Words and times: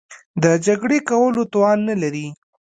د 0.43 0.45
جګړې 0.65 0.99
کولو 1.09 1.41
توان 1.53 1.77
نه 1.89 1.95
لري. 2.01 2.27